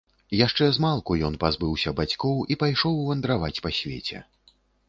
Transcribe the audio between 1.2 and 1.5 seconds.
ён